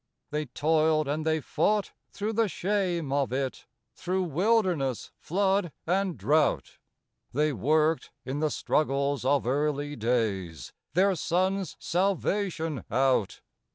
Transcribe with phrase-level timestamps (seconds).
[0.31, 6.79] They toiled and they fought through the shame of it Through wilderness, flood, and drought;
[7.33, 13.41] They worked, in the struggles of early days, Their sons' salvation out.